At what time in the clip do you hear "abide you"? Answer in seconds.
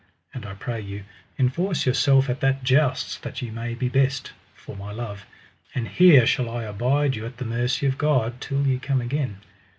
6.63-7.23